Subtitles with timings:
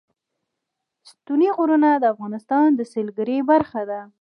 [1.09, 4.01] ستوني غرونه د افغانستان د سیلګرۍ برخه ده.